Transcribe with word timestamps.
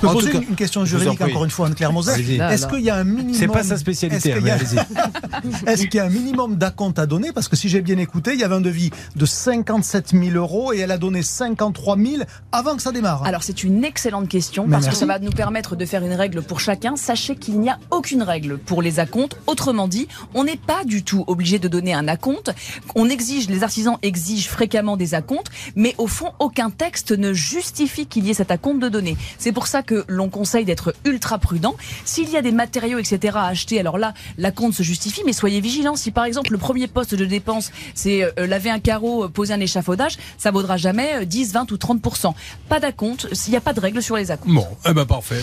peux 0.00 0.08
En 0.08 0.12
poser 0.12 0.30
cas, 0.32 0.40
une 0.40 0.56
question 0.56 0.80
en 0.82 0.84
juridique 0.84 1.20
encore 1.20 1.44
une 1.44 1.50
fois, 1.50 1.66
Anne-Claire 1.66 1.92
Moser. 1.92 2.12
Est-ce 2.40 2.66
qu'il 2.66 2.80
y 2.80 2.90
a 2.90 2.96
un 2.96 3.04
minimum 3.04 3.34
C'est 3.34 3.48
pas 3.48 3.62
sa 3.62 3.76
spécialité, 3.76 4.30
Est-ce 5.66 5.86
qu'il 5.86 5.94
y 5.94 5.98
a- 6.00 6.04
y 6.04 6.06
un 6.06 6.10
minimum 6.10 6.56
d'acompte 6.56 6.98
à 6.98 7.06
donner 7.06 7.32
Parce 7.32 7.48
que 7.48 7.56
si 7.56 7.68
j'ai 7.68 7.80
bien 7.82 7.98
écouté, 7.98 8.32
il 8.34 8.40
y 8.40 8.44
avait 8.44 8.54
un 8.54 8.60
devis 8.60 8.90
de 9.16 9.26
57 9.26 10.10
000 10.12 10.36
euros 10.36 10.72
et 10.72 10.78
elle 10.78 10.90
a 10.90 10.98
donné 10.98 11.22
53 11.22 11.96
000 11.96 12.22
avant 12.52 12.76
que 12.76 12.82
ça 12.82 12.92
démarre. 12.92 13.24
Alors 13.24 13.42
c'est 13.42 13.62
une 13.64 13.84
excellente 13.84 14.28
question 14.28 14.64
Mais 14.66 14.72
parce 14.72 14.84
merci. 14.84 14.96
que 14.96 15.00
ça 15.00 15.12
va 15.12 15.18
nous 15.18 15.30
permettre 15.32 15.76
de 15.76 15.84
faire 15.84 16.04
une 16.04 16.12
règle 16.14 16.42
pour 16.42 16.60
chacun. 16.60 16.96
Sachez 16.96 17.36
qu'il 17.36 17.60
n'y 17.60 17.68
a 17.68 17.78
aucune 17.90 18.22
règle 18.22 18.58
pour 18.58 18.82
les 18.82 18.98
acomptes. 19.00 19.36
Autrement 19.46 19.88
dit, 19.88 20.08
on 20.34 20.44
n'est 20.44 20.56
pas 20.56 20.84
du 20.84 21.02
tout 21.02 21.24
obligé 21.26 21.58
de 21.58 21.68
donner 21.68 21.92
un 21.94 22.08
acompte. 22.08 22.50
On 22.94 23.08
exige, 23.08 23.48
les 23.48 23.62
artisans 23.62 23.96
exigent 24.02 24.48
fréquemment 24.48 24.96
des 24.96 25.14
acomptes, 25.14 25.50
mais 25.76 25.94
au 25.98 26.06
fond, 26.06 26.32
aucun 26.38 26.70
texte 26.70 27.12
ne 27.12 27.32
justifie 27.32 28.06
qu'il 28.06 28.26
y 28.26 28.30
ait 28.30 28.34
cet 28.34 28.50
acompte 28.50 28.80
de 28.80 28.88
données. 28.88 29.16
C'est 29.38 29.52
pour 29.52 29.66
ça 29.66 29.82
que 29.82 29.89
l'on 30.08 30.28
conseille 30.28 30.64
d'être 30.64 30.94
ultra 31.04 31.38
prudent. 31.38 31.76
S'il 32.04 32.30
y 32.30 32.36
a 32.36 32.42
des 32.42 32.52
matériaux, 32.52 32.98
etc. 32.98 33.36
à 33.36 33.46
acheter, 33.46 33.78
alors 33.80 33.98
là, 33.98 34.14
l'acompte 34.38 34.74
se 34.74 34.82
justifie, 34.82 35.22
mais 35.24 35.32
soyez 35.32 35.60
vigilants. 35.60 35.96
Si 35.96 36.10
par 36.10 36.24
exemple 36.24 36.52
le 36.52 36.58
premier 36.58 36.86
poste 36.86 37.14
de 37.14 37.24
dépense, 37.24 37.70
c'est 37.94 38.22
euh, 38.24 38.46
laver 38.46 38.70
un 38.70 38.80
carreau, 38.80 39.24
euh, 39.24 39.28
poser 39.28 39.54
un 39.54 39.60
échafaudage, 39.60 40.18
ça 40.38 40.50
vaudra 40.50 40.76
jamais 40.76 41.22
euh, 41.22 41.24
10, 41.24 41.52
20 41.52 41.72
ou 41.72 41.76
30% 41.76 42.34
Pas 42.68 42.80
d'acompte, 42.80 43.32
s'il 43.34 43.52
n'y 43.52 43.56
a 43.56 43.60
pas 43.60 43.72
de 43.72 43.80
règle 43.80 44.02
sur 44.02 44.16
les 44.16 44.30
acomptes. 44.30 44.54
Bon, 44.54 44.66
eh 44.88 44.92
ben 44.92 45.06
parfait. 45.06 45.42